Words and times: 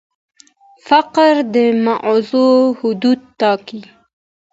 فقره 0.87 1.41
د 1.53 1.55
موضوع 1.85 2.55
حدود 2.79 3.19
ټاکي. 3.39 3.81